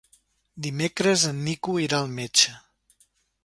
Dimecres 0.67 1.27
en 1.33 1.43
Nico 1.49 1.77
irà 1.87 1.99
al 2.07 2.11
metge. 2.21 2.59